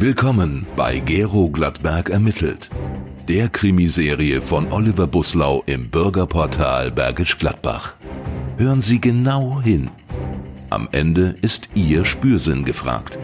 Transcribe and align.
Willkommen 0.00 0.64
bei 0.76 1.00
Gero 1.00 1.48
Gladberg 1.48 2.08
ermittelt. 2.08 2.70
Der 3.26 3.48
Krimiserie 3.48 4.40
von 4.40 4.70
Oliver 4.70 5.08
Buslau 5.08 5.64
im 5.66 5.90
Bürgerportal 5.90 6.92
Bergisch 6.92 7.36
Gladbach. 7.36 7.96
Hören 8.58 8.80
Sie 8.80 9.00
genau 9.00 9.60
hin. 9.60 9.90
Am 10.70 10.88
Ende 10.92 11.34
ist 11.42 11.70
Ihr 11.74 12.04
Spürsinn 12.04 12.64
gefragt. 12.64 13.18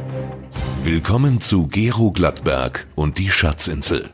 Willkommen 0.83 1.41
zu 1.41 1.69
Gero 1.69 2.10
Gladberg 2.10 2.88
und 2.97 3.19
die 3.19 3.31
Schatzinsel. 3.31 4.11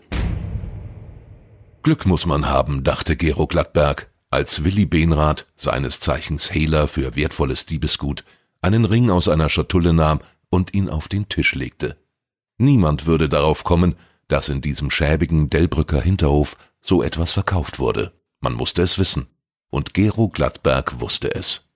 Glück 1.82 2.04
muss 2.04 2.26
man 2.26 2.50
haben, 2.50 2.84
dachte 2.84 3.16
Gero 3.16 3.46
Gladberg, 3.46 4.10
als 4.28 4.64
Willi 4.64 4.84
Benrath, 4.84 5.46
seines 5.56 6.00
Zeichens 6.00 6.52
Hehler 6.52 6.88
für 6.88 7.16
wertvolles 7.16 7.64
Diebesgut, 7.64 8.22
einen 8.60 8.84
Ring 8.84 9.08
aus 9.08 9.30
einer 9.30 9.48
Schatulle 9.48 9.94
nahm 9.94 10.20
und 10.50 10.74
ihn 10.74 10.90
auf 10.90 11.08
den 11.08 11.26
Tisch 11.30 11.54
legte. 11.54 11.96
Niemand 12.60 13.06
würde 13.06 13.30
darauf 13.30 13.64
kommen, 13.64 13.96
dass 14.28 14.50
in 14.50 14.60
diesem 14.60 14.90
schäbigen 14.90 15.48
Delbrücker 15.48 15.98
Hinterhof 16.02 16.58
so 16.82 17.02
etwas 17.02 17.32
verkauft 17.32 17.78
wurde. 17.78 18.12
Man 18.40 18.52
musste 18.52 18.82
es 18.82 18.98
wissen. 18.98 19.28
Und 19.70 19.94
Gero 19.94 20.28
Gladberg 20.28 21.00
wusste 21.00 21.34
es. 21.34 21.70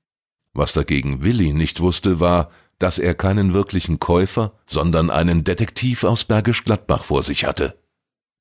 Was 0.53 0.75
dagegen 0.75 1.25
Willi 1.25 1.55
nicht 1.55 1.81
wusste, 1.81 2.21
war, 2.21 2.51
dass 2.79 2.99
er 2.99 3.15
keinen 3.15 3.55
wirklichen 3.55 3.99
Käufer, 3.99 4.53
sondern 4.67 5.09
einen 5.09 5.43
Detektiv 5.43 6.05
aus 6.05 6.25
Bergisch 6.25 6.65
Gladbach 6.65 7.05
vor 7.05 7.23
sich 7.23 7.47
hatte. 7.47 7.79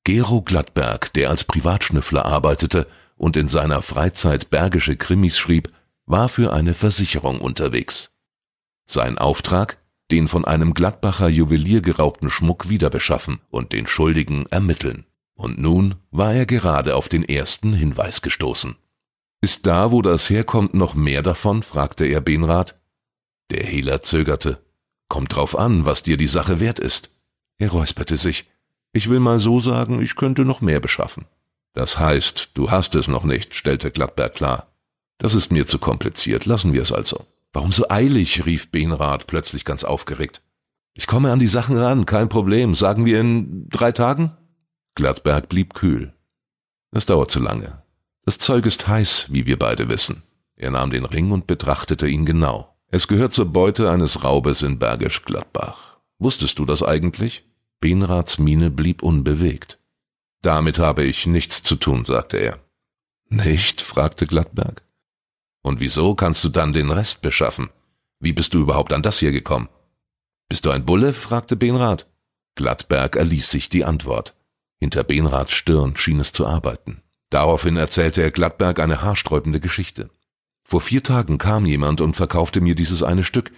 Gero 0.04 0.42
Gladberg, 0.42 1.14
der 1.14 1.30
als 1.30 1.44
Privatschnüffler 1.44 2.26
arbeitete 2.26 2.86
und 3.16 3.38
in 3.38 3.48
seiner 3.48 3.80
Freizeit 3.80 4.50
bergische 4.50 4.96
Krimis 4.96 5.38
schrieb, 5.38 5.72
war 6.04 6.28
für 6.28 6.52
eine 6.52 6.74
Versicherung 6.74 7.40
unterwegs. 7.40 8.10
Sein 8.84 9.16
Auftrag, 9.16 9.78
den 10.10 10.28
von 10.28 10.44
einem 10.44 10.74
Gladbacher 10.74 11.28
Juwelier 11.28 11.80
geraubten 11.80 12.30
Schmuck 12.30 12.68
wiederbeschaffen 12.68 13.40
und 13.50 13.72
den 13.72 13.86
Schuldigen 13.86 14.46
ermitteln. 14.46 15.06
Und 15.34 15.58
nun 15.58 15.96
war 16.10 16.32
er 16.32 16.46
gerade 16.46 16.96
auf 16.96 17.08
den 17.08 17.24
ersten 17.24 17.72
Hinweis 17.72 18.22
gestoßen. 18.22 18.76
Ist 19.40 19.66
da, 19.66 19.90
wo 19.90 20.00
das 20.00 20.30
herkommt, 20.30 20.74
noch 20.74 20.94
mehr 20.94 21.22
davon? 21.22 21.62
fragte 21.62 22.06
er 22.06 22.20
Benrath. 22.20 22.78
Der 23.50 23.64
Hehler 23.64 24.00
zögerte. 24.02 24.64
Kommt 25.08 25.34
drauf 25.34 25.58
an, 25.58 25.84
was 25.84 26.02
dir 26.02 26.16
die 26.16 26.26
Sache 26.26 26.60
wert 26.60 26.78
ist. 26.78 27.10
Er 27.58 27.70
räusperte 27.70 28.16
sich. 28.16 28.48
Ich 28.92 29.10
will 29.10 29.20
mal 29.20 29.38
so 29.38 29.60
sagen, 29.60 30.00
ich 30.00 30.16
könnte 30.16 30.44
noch 30.44 30.60
mehr 30.60 30.80
beschaffen. 30.80 31.26
Das 31.74 31.98
heißt, 31.98 32.50
du 32.54 32.70
hast 32.70 32.94
es 32.94 33.08
noch 33.08 33.24
nicht, 33.24 33.54
stellte 33.54 33.90
Gladberg 33.90 34.34
klar. 34.34 34.68
Das 35.18 35.34
ist 35.34 35.50
mir 35.50 35.66
zu 35.66 35.78
kompliziert, 35.78 36.46
lassen 36.46 36.72
wir 36.72 36.82
es 36.82 36.92
also. 36.92 37.26
Warum 37.54 37.72
so 37.72 37.88
eilig? 37.88 38.44
rief 38.44 38.70
Benrath 38.70 39.26
plötzlich 39.26 39.64
ganz 39.64 39.84
aufgeregt. 39.84 40.42
Ich 40.92 41.06
komme 41.06 41.32
an 41.32 41.38
die 41.38 41.46
Sachen 41.46 41.78
ran, 41.78 42.04
kein 42.04 42.28
Problem. 42.28 42.74
Sagen 42.74 43.06
wir 43.06 43.20
in 43.20 43.68
drei 43.68 43.92
Tagen? 43.92 44.32
Gladberg 44.96 45.48
blieb 45.48 45.72
kühl. 45.72 46.12
Es 46.90 47.06
dauert 47.06 47.30
zu 47.30 47.40
lange. 47.40 47.82
Das 48.26 48.38
Zeug 48.38 48.66
ist 48.66 48.86
heiß, 48.86 49.26
wie 49.30 49.46
wir 49.46 49.58
beide 49.58 49.88
wissen. 49.88 50.22
Er 50.56 50.70
nahm 50.70 50.90
den 50.90 51.04
Ring 51.04 51.30
und 51.30 51.46
betrachtete 51.46 52.08
ihn 52.08 52.24
genau. 52.24 52.76
Es 52.88 53.08
gehört 53.08 53.32
zur 53.32 53.46
Beute 53.46 53.90
eines 53.90 54.24
Raubes 54.24 54.62
in 54.62 54.78
Bergisch 54.78 55.24
Gladbach. 55.24 55.98
Wusstest 56.18 56.58
du 56.58 56.64
das 56.64 56.82
eigentlich? 56.82 57.44
Benraths 57.80 58.38
Miene 58.38 58.70
blieb 58.70 59.02
unbewegt. 59.02 59.78
Damit 60.42 60.78
habe 60.78 61.04
ich 61.04 61.26
nichts 61.26 61.62
zu 61.62 61.76
tun, 61.76 62.04
sagte 62.04 62.36
er. 62.36 62.58
Nicht? 63.28 63.80
fragte 63.80 64.26
Gladberg. 64.26 64.82
Und 65.64 65.80
wieso 65.80 66.14
kannst 66.14 66.44
du 66.44 66.50
dann 66.50 66.74
den 66.74 66.90
Rest 66.90 67.22
beschaffen? 67.22 67.70
Wie 68.20 68.34
bist 68.34 68.52
du 68.52 68.60
überhaupt 68.60 68.92
an 68.92 69.02
das 69.02 69.18
hier 69.18 69.32
gekommen? 69.32 69.70
Bist 70.50 70.66
du 70.66 70.70
ein 70.70 70.84
Bulle? 70.84 71.14
fragte 71.14 71.56
Benrath. 71.56 72.06
Gladberg 72.54 73.16
erließ 73.16 73.50
sich 73.50 73.70
die 73.70 73.86
Antwort. 73.86 74.34
Hinter 74.78 75.04
Benraths 75.04 75.54
Stirn 75.54 75.96
schien 75.96 76.20
es 76.20 76.32
zu 76.32 76.46
arbeiten. 76.46 77.00
Daraufhin 77.30 77.78
erzählte 77.78 78.20
er 78.20 78.30
Gladberg 78.30 78.78
eine 78.78 79.00
haarsträubende 79.00 79.58
Geschichte. 79.58 80.10
Vor 80.64 80.82
vier 80.82 81.02
Tagen 81.02 81.38
kam 81.38 81.64
jemand 81.64 82.02
und 82.02 82.14
verkaufte 82.14 82.60
mir 82.60 82.74
dieses 82.74 83.02
eine 83.02 83.24
Stück. 83.24 83.50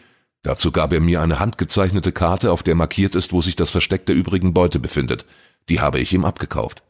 Dazu 0.43 0.71
gab 0.71 0.93
er 0.93 1.01
mir 1.01 1.23
eine 1.23 1.41
handgezeichnete 1.41 2.13
Karte, 2.13 2.53
auf 2.53 2.63
der 2.63 2.77
markiert 2.77 3.17
ist, 3.17 3.33
wo 3.33 3.41
sich 3.41 3.57
das 3.57 3.71
Versteck 3.71 4.07
der 4.07 4.15
übrigen 4.15 4.55
Beute 4.55 4.79
befindet. 4.79 5.27
Die 5.69 5.81
habe 5.81 5.99
ich 5.99 6.13
ihm 6.13 6.25
abgekauft. 6.25 6.85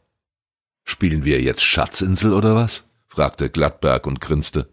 Spielen 0.83 1.25
wir 1.25 1.41
jetzt 1.41 1.63
Schatzinsel 1.63 2.33
oder 2.33 2.53
was? 2.53 2.83
fragte 3.07 3.49
Gladberg 3.49 4.05
und 4.05 4.21
grinste. 4.21 4.69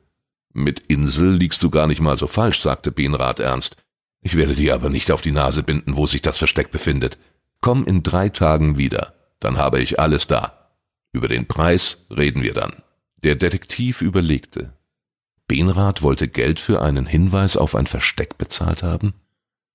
Mit 0.55 0.79
Insel 0.87 1.35
liegst 1.35 1.63
du 1.65 1.69
gar 1.69 1.89
nicht 1.89 2.01
mal 2.01 2.17
so 2.17 2.29
falsch, 2.29 2.63
sagte 2.63 2.93
Benrath 2.93 3.41
ernst. 3.41 3.77
Ich 4.23 4.37
werde 4.37 4.55
dir 4.55 4.75
aber 4.75 4.89
nicht 4.89 5.11
auf 5.11 5.21
die 5.21 5.33
Nase 5.33 5.65
binden, 5.65 5.97
wo 5.97 6.07
sich 6.07 6.23
das 6.23 6.39
Versteck 6.39 6.71
befindet. 6.71 7.19
Komm 7.61 7.85
in 7.85 8.03
drei 8.03 8.29
Tagen 8.29 8.79
wieder, 8.79 9.15
dann 9.41 9.59
habe 9.59 9.81
ich 9.81 9.99
alles 9.99 10.27
da. 10.29 10.71
Über 11.13 11.29
den 11.29 11.47
Preis 11.47 12.07
reden 12.09 12.43
wir 12.43 12.55
dann. 12.55 12.83
Der 13.25 13.35
Detektiv 13.35 14.01
überlegte. 14.01 14.73
Benrath 15.49 16.03
wollte 16.03 16.29
Geld 16.29 16.61
für 16.61 16.81
einen 16.81 17.07
Hinweis 17.07 17.57
auf 17.57 17.75
ein 17.75 17.87
Versteck 17.87 18.39
bezahlt 18.39 18.83
haben? 18.83 19.13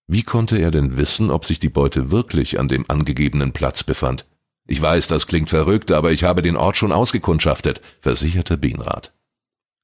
Wie 0.07 0.23
konnte 0.23 0.57
er 0.57 0.71
denn 0.71 0.97
wissen, 0.97 1.29
ob 1.29 1.45
sich 1.45 1.59
die 1.59 1.69
Beute 1.69 2.09
wirklich 2.09 2.57
an 2.57 2.69
dem 2.69 2.89
angegebenen 2.89 3.51
Platz 3.51 3.83
befand? 3.83 4.25
Ich 4.65 4.81
weiß, 4.81 5.07
das 5.07 5.27
klingt 5.27 5.49
verrückt, 5.49 5.91
aber 5.91 6.11
ich 6.11 6.23
habe 6.23 6.41
den 6.41 6.55
Ort 6.55 6.77
schon 6.77 6.91
ausgekundschaftet, 6.91 7.81
versicherte 8.01 8.57
Benrath. 8.57 9.13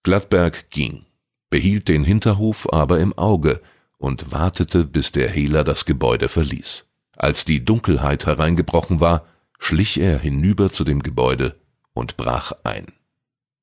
Gladberg 0.05 0.69
ging, 0.69 1.07
behielt 1.49 1.87
den 1.87 2.03
Hinterhof 2.03 2.71
aber 2.71 2.99
im 2.99 3.17
Auge 3.17 3.59
und 3.97 4.31
wartete, 4.31 4.85
bis 4.85 5.11
der 5.11 5.27
Hehler 5.27 5.63
das 5.63 5.85
Gebäude 5.85 6.29
verließ. 6.29 6.85
Als 7.17 7.43
die 7.43 7.65
Dunkelheit 7.65 8.27
hereingebrochen 8.27 8.99
war, 8.99 9.25
schlich 9.57 9.99
er 9.99 10.19
hinüber 10.19 10.71
zu 10.71 10.83
dem 10.83 11.01
Gebäude 11.01 11.55
und 11.93 12.17
brach 12.17 12.51
ein. 12.63 12.85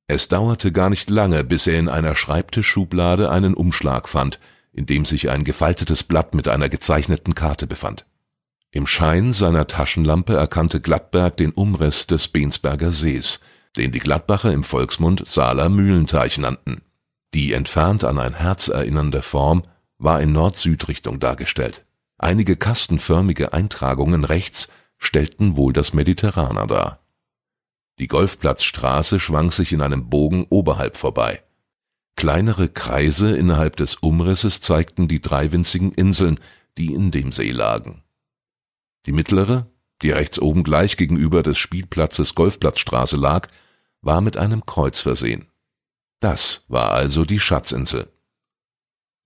Es 0.09 0.27
dauerte 0.27 0.73
gar 0.73 0.91
nicht 0.91 1.11
lange, 1.11 1.45
bis 1.45 1.69
er 1.69 1.79
in 1.79 1.89
einer 1.89 2.17
Schreibtischschublade 2.17 3.31
einen 3.31 3.55
Umschlag 3.55 4.09
fand, 4.09 4.41
in 4.73 4.85
dem 4.85 5.05
sich 5.05 5.31
ein 5.31 5.45
gefaltetes 5.45 6.03
Blatt 6.03 6.35
mit 6.35 6.49
einer 6.49 6.69
gezeichneten 6.69 7.37
Karte 7.37 7.69
befand. 7.69 8.05
Im 8.73 8.89
Schein 8.89 9.33
seiner 9.33 9.69
Taschenlampe 9.69 10.35
erkannte 10.35 10.81
Gladberg 10.81 11.37
den 11.37 11.53
Umriss 11.53 12.09
des 12.09 12.27
Bensberger 12.27 12.91
Sees, 12.91 13.39
den 13.77 13.93
die 13.93 13.99
Gladbacher 13.99 14.53
im 14.53 14.65
Volksmund 14.65 15.27
Saaler 15.27 15.69
Mühlenteich 15.69 16.39
nannten. 16.39 16.83
Die 17.35 17.53
entfernt 17.53 18.05
an 18.05 18.19
ein 18.19 18.35
Herz 18.35 18.69
erinnernde 18.69 19.23
Form 19.23 19.63
war 19.99 20.21
in 20.21 20.33
Nord-Süd-Richtung 20.33 21.21
dargestellt. 21.21 21.85
Einige 22.19 22.57
kastenförmige 22.57 23.53
Eintragungen 23.53 24.25
rechts 24.25 24.69
stellten 24.99 25.57
wohl 25.57 25.73
das 25.73 25.93
Mediterraner 25.93 26.67
dar. 26.67 27.01
Die 27.99 28.09
Golfplatzstraße 28.09 29.19
schwang 29.21 29.51
sich 29.51 29.73
in 29.73 29.81
einem 29.81 30.09
Bogen 30.09 30.47
oberhalb 30.51 30.97
vorbei. 30.97 31.43
Kleinere 32.17 32.69
Kreise 32.69 33.37
innerhalb 33.37 33.77
des 33.77 33.97
Umrisses 33.97 34.61
zeigten 34.61 35.09
die 35.09 35.21
drei 35.21 35.53
winzigen 35.53 35.93
Inseln, 35.93 36.39
die 36.79 36.93
in 36.93 37.11
dem 37.11 37.33
See 37.33 37.51
lagen. 37.51 38.03
Die 39.07 39.13
mittlere, 39.13 39.67
die 40.03 40.11
rechts 40.11 40.39
oben 40.39 40.65
gleich 40.65 40.97
gegenüber 40.97 41.43
des 41.43 41.59
Spielplatzes 41.59 42.35
Golfplatzstraße 42.35 43.17
lag, 43.17 43.49
war 44.01 44.21
mit 44.21 44.37
einem 44.37 44.67
Kreuz 44.67 45.01
versehen. 45.01 45.49
Das 46.21 46.65
war 46.69 46.93
also 46.93 47.25
die 47.25 47.41
Schatzinsel. 47.41 48.09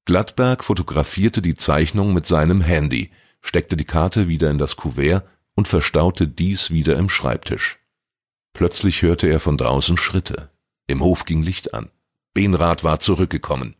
Gladberg 0.07 0.63
fotografierte 0.63 1.43
die 1.43 1.55
Zeichnung 1.55 2.15
mit 2.15 2.27
seinem 2.27 2.61
Handy, 2.61 3.11
steckte 3.43 3.77
die 3.77 3.85
Karte 3.85 4.29
wieder 4.29 4.51
in 4.51 4.59
das 4.59 4.77
Kuvert 4.77 5.27
und 5.55 5.69
verstaute 5.69 6.29
dies 6.29 6.71
wieder 6.71 6.97
im 6.97 7.09
Schreibtisch. 7.09 7.79
Plötzlich 8.53 9.03
hörte 9.03 9.27
er 9.27 9.41
von 9.41 9.59
draußen 9.59 9.99
Schritte. 9.99 10.51
Im 10.87 11.03
Hof 11.03 11.25
ging 11.25 11.43
Licht 11.43 11.75
an. 11.75 11.91
Benrath 12.35 12.85
war 12.85 13.01
zurückgekommen. 13.01 13.75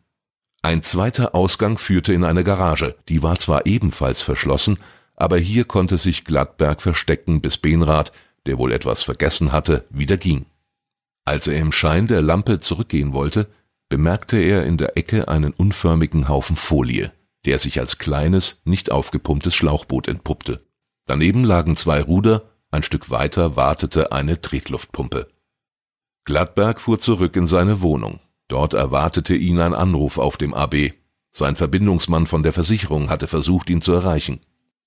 Ein 0.61 0.83
zweiter 0.83 1.33
Ausgang 1.33 1.77
führte 1.77 2.13
in 2.13 2.23
eine 2.23 2.43
Garage, 2.43 2.95
die 3.07 3.23
war 3.23 3.39
zwar 3.39 3.65
ebenfalls 3.65 4.21
verschlossen, 4.21 4.79
aber 5.17 5.37
hier 5.37 5.65
konnte 5.65 5.97
sich 5.97 6.23
Gladberg 6.23 6.81
verstecken, 6.81 7.41
bis 7.41 7.57
Benrath, 7.57 8.13
der 8.45 8.57
wohl 8.57 8.71
etwas 8.71 9.03
vergessen 9.03 9.51
hatte, 9.51 9.85
wieder 9.89 10.15
ging. 10.15 10.45
Als 11.25 11.47
er 11.47 11.57
im 11.57 11.73
Schein 11.73 12.07
der 12.07 12.21
Lampe 12.21 12.61
zurückgehen 12.61 13.11
wollte, 13.11 13.49
bemerkte 13.89 14.37
er 14.37 14.65
in 14.65 14.77
der 14.77 14.95
Ecke 14.95 15.27
einen 15.27 15.51
unförmigen 15.51 16.29
Haufen 16.29 16.55
Folie, 16.55 17.11
der 17.45 17.59
sich 17.59 17.79
als 17.79 17.97
kleines, 17.97 18.61
nicht 18.63 18.91
aufgepumptes 18.91 19.55
Schlauchboot 19.55 20.07
entpuppte. 20.07 20.65
Daneben 21.05 21.43
lagen 21.43 21.75
zwei 21.75 22.01
Ruder, 22.01 22.49
ein 22.69 22.83
Stück 22.83 23.09
weiter 23.09 23.55
wartete 23.55 24.11
eine 24.11 24.39
Tretluftpumpe. 24.41 25.27
Gladberg 26.25 26.79
fuhr 26.79 26.99
zurück 26.99 27.35
in 27.35 27.47
seine 27.47 27.81
Wohnung. 27.81 28.19
Dort 28.49 28.73
erwartete 28.73 29.33
ihn 29.35 29.59
ein 29.59 29.73
Anruf 29.73 30.17
auf 30.17 30.37
dem 30.37 30.53
AB. 30.53 30.93
Sein 31.31 31.55
Verbindungsmann 31.55 32.27
von 32.27 32.43
der 32.43 32.53
Versicherung 32.53 33.09
hatte 33.09 33.27
versucht, 33.27 33.69
ihn 33.69 33.81
zu 33.81 33.93
erreichen. 33.93 34.41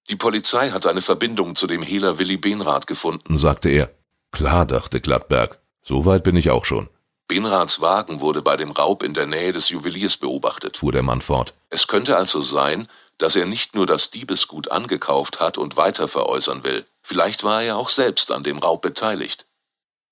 Die 0.09 0.17
Polizei 0.17 0.71
hat 0.71 0.87
eine 0.87 1.03
Verbindung 1.03 1.55
zu 1.55 1.67
dem 1.67 1.83
Hehler 1.83 2.19
Willi 2.19 2.37
Benrath 2.37 2.87
gefunden, 2.87 3.39
sagte 3.39 3.69
er. 3.69 3.91
Klar, 4.33 4.67
dachte 4.67 5.01
Gladberg. 5.01 5.61
So 5.83 6.05
weit 6.05 6.25
bin 6.25 6.37
ich 6.37 6.51
auch 6.51 6.65
schon. 6.65 6.89
Benraths 7.29 7.81
Wagen 7.81 8.21
wurde 8.21 8.43
bei 8.43 8.57
dem 8.57 8.73
Raub 8.73 9.03
in 9.05 9.15
der 9.15 9.27
Nähe 9.27 9.53
des 9.53 9.69
Juweliers 9.69 10.17
beobachtet, 10.17 10.79
fuhr 10.79 10.91
der 10.91 11.05
Mann 11.05 11.21
fort. 11.21 11.55
Es 11.69 11.87
könnte 11.87 12.17
also 12.17 12.43
sein, 12.43 12.89
dass 13.19 13.37
er 13.37 13.47
nicht 13.47 13.75
nur 13.75 13.87
das 13.87 14.11
Diebesgut 14.11 14.71
angekauft 14.71 15.39
hat 15.39 15.59
und 15.59 15.77
weiter 15.77 16.09
veräußern 16.09 16.65
will, 16.65 16.85
vielleicht 17.03 17.45
war 17.45 17.63
er 17.63 17.77
auch 17.77 17.89
selbst 17.89 18.33
an 18.33 18.43
dem 18.43 18.59
Raub 18.59 18.83
beteiligt. 18.83 19.47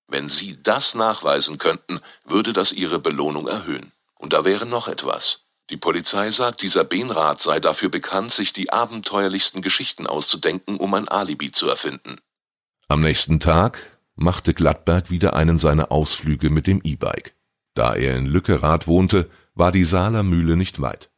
Wenn 0.07 0.29
Sie 0.29 0.63
das 0.63 0.95
nachweisen 0.95 1.59
könnten, 1.59 2.01
würde 2.25 2.53
das 2.53 2.73
Ihre 2.73 2.99
Belohnung 2.99 3.49
erhöhen. 3.49 3.93
Und 4.17 4.33
da 4.33 4.45
wäre 4.45 4.65
noch 4.67 4.89
etwas. 4.89 5.41
Die 5.71 5.77
Polizei 5.77 6.31
sagt, 6.31 6.63
dieser 6.63 6.85
Benrath 6.85 7.43
sei 7.43 7.61
dafür 7.61 7.91
bekannt, 7.91 8.33
sich 8.33 8.53
die 8.53 8.73
abenteuerlichsten 8.73 9.61
Geschichten 9.61 10.07
auszudenken, 10.07 10.79
um 10.79 10.95
ein 10.95 11.09
Alibi 11.09 11.51
zu 11.53 11.69
erfinden. 11.69 12.17
Am 12.89 13.03
nächsten 13.03 13.39
Tag 13.39 13.99
machte 14.17 14.55
Gladberg 14.55 15.11
wieder 15.11 15.35
einen 15.35 15.59
seiner 15.59 15.93
Ausflüge 15.93 16.49
mit 16.49 16.67
dem 16.67 16.81
E-Bike. 16.83 17.35
Da 17.75 17.95
er 17.95 18.17
in 18.17 18.27
Lückerath 18.27 18.87
wohnte, 18.87 19.31
war 19.55 19.71
die 19.71 19.85
Saaler 19.85 20.23
Mühle 20.23 20.57
nicht 20.57 20.81
weit. 20.81 21.11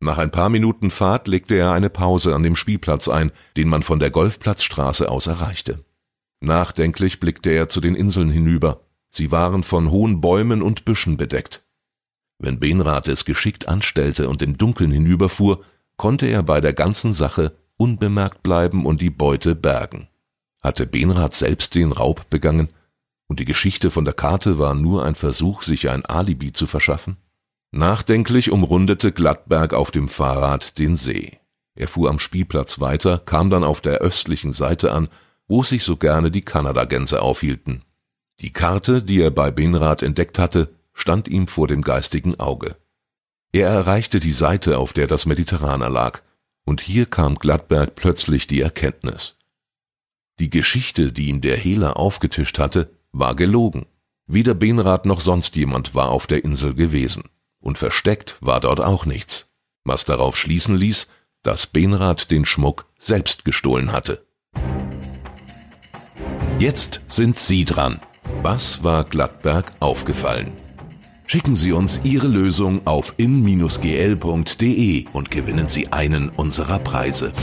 Nach 0.00 0.18
ein 0.18 0.30
paar 0.30 0.48
Minuten 0.48 0.90
Fahrt 0.90 1.26
legte 1.26 1.56
er 1.56 1.72
eine 1.72 1.90
Pause 1.90 2.34
an 2.34 2.44
dem 2.44 2.54
Spielplatz 2.54 3.08
ein, 3.08 3.32
den 3.56 3.68
man 3.68 3.82
von 3.82 3.98
der 3.98 4.10
Golfplatzstraße 4.10 5.10
aus 5.10 5.26
erreichte. 5.26 5.84
Nachdenklich 6.40 7.18
blickte 7.18 7.50
er 7.50 7.68
zu 7.68 7.80
den 7.80 7.96
Inseln 7.96 8.30
hinüber. 8.30 8.82
Sie 9.10 9.32
waren 9.32 9.64
von 9.64 9.90
hohen 9.90 10.20
Bäumen 10.20 10.62
und 10.62 10.84
Büschen 10.84 11.16
bedeckt. 11.16 11.64
Wenn 12.38 12.60
Benrath 12.60 13.08
es 13.08 13.24
geschickt 13.24 13.68
anstellte 13.68 14.28
und 14.28 14.42
im 14.42 14.56
Dunkeln 14.56 14.92
hinüberfuhr, 14.92 15.64
konnte 15.96 16.26
er 16.26 16.42
bei 16.42 16.60
der 16.60 16.72
ganzen 16.72 17.12
Sache 17.12 17.56
unbemerkt 17.76 18.42
bleiben 18.42 18.86
und 18.86 19.00
die 19.00 19.10
Beute 19.10 19.54
bergen. 19.54 20.08
Hatte 20.60 20.86
Benrath 20.86 21.34
selbst 21.34 21.74
den 21.74 21.92
Raub 21.92 22.30
begangen, 22.30 22.68
und 23.26 23.40
die 23.40 23.44
Geschichte 23.44 23.90
von 23.90 24.04
der 24.04 24.14
Karte 24.14 24.58
war 24.58 24.74
nur 24.74 25.04
ein 25.04 25.14
Versuch, 25.14 25.62
sich 25.62 25.90
ein 25.90 26.06
Alibi 26.06 26.52
zu 26.52 26.66
verschaffen? 26.66 27.18
Nachdenklich 27.72 28.50
umrundete 28.50 29.12
Gladberg 29.12 29.74
auf 29.74 29.90
dem 29.90 30.08
Fahrrad 30.08 30.78
den 30.78 30.96
See. 30.96 31.38
Er 31.74 31.88
fuhr 31.88 32.08
am 32.08 32.18
Spielplatz 32.18 32.80
weiter, 32.80 33.18
kam 33.18 33.50
dann 33.50 33.64
auf 33.64 33.82
der 33.82 33.98
östlichen 33.98 34.54
Seite 34.54 34.92
an, 34.92 35.08
wo 35.46 35.62
sich 35.62 35.84
so 35.84 35.96
gerne 35.96 36.30
die 36.30 36.42
Kanadagänse 36.42 37.20
aufhielten. 37.20 37.82
Die 38.40 38.52
Karte, 38.52 39.02
die 39.02 39.20
er 39.20 39.30
bei 39.30 39.50
Benrath 39.50 40.02
entdeckt 40.02 40.38
hatte, 40.38 40.70
stand 40.98 41.28
ihm 41.28 41.46
vor 41.46 41.68
dem 41.68 41.82
geistigen 41.82 42.38
Auge. 42.40 42.76
Er 43.52 43.68
erreichte 43.68 44.20
die 44.20 44.32
Seite, 44.32 44.78
auf 44.78 44.92
der 44.92 45.06
das 45.06 45.24
Mediterraner 45.24 45.88
lag, 45.88 46.20
und 46.64 46.80
hier 46.80 47.06
kam 47.06 47.36
Gladberg 47.36 47.94
plötzlich 47.94 48.46
die 48.46 48.60
Erkenntnis. 48.60 49.36
Die 50.38 50.50
Geschichte, 50.50 51.12
die 51.12 51.28
ihm 51.28 51.40
der 51.40 51.56
Hehler 51.56 51.96
aufgetischt 51.96 52.58
hatte, 52.58 52.90
war 53.12 53.34
gelogen. 53.34 53.86
Weder 54.26 54.54
Benrath 54.54 55.06
noch 55.06 55.20
sonst 55.20 55.56
jemand 55.56 55.94
war 55.94 56.10
auf 56.10 56.26
der 56.26 56.44
Insel 56.44 56.74
gewesen. 56.74 57.24
Und 57.60 57.78
versteckt 57.78 58.36
war 58.40 58.60
dort 58.60 58.80
auch 58.80 59.06
nichts. 59.06 59.46
Was 59.84 60.04
darauf 60.04 60.36
schließen 60.36 60.76
ließ, 60.76 61.08
dass 61.42 61.66
Benrath 61.66 62.30
den 62.30 62.44
Schmuck 62.44 62.86
selbst 62.98 63.44
gestohlen 63.44 63.92
hatte. 63.92 64.26
Jetzt 66.58 67.00
sind 67.08 67.38
Sie 67.38 67.64
dran. 67.64 68.00
Was 68.42 68.84
war 68.84 69.04
Gladberg 69.04 69.72
aufgefallen? 69.80 70.52
Schicken 71.30 71.56
Sie 71.56 71.72
uns 71.72 72.00
Ihre 72.04 72.26
Lösung 72.26 72.86
auf 72.86 73.12
in-gl.de 73.18 75.04
und 75.12 75.30
gewinnen 75.30 75.68
Sie 75.68 75.92
einen 75.92 76.30
unserer 76.30 76.78
Preise. 76.78 77.34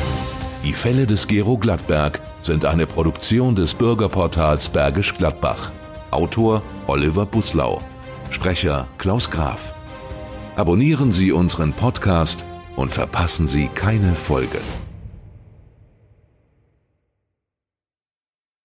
Die 0.63 0.73
Fälle 0.73 1.05
des 1.05 1.27
Gero 1.27 1.55
Gladberg 1.59 2.19
sind 2.41 2.65
eine 2.65 2.87
Produktion 2.87 3.53
des 3.55 3.75
Bürgerportals 3.75 4.69
Bergisch 4.69 5.15
Gladbach. 5.15 5.71
Autor 6.09 6.63
Oliver 6.87 7.27
Buslau. 7.27 7.79
Sprecher 8.31 8.87
Klaus 8.97 9.29
Graf. 9.29 9.75
Abonnieren 10.55 11.11
Sie 11.11 11.31
unseren 11.31 11.71
Podcast 11.71 12.43
und 12.75 12.91
verpassen 12.91 13.47
Sie 13.47 13.67
keine 13.67 14.15
Folge. 14.15 14.61